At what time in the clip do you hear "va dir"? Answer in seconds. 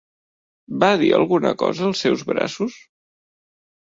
0.83-1.09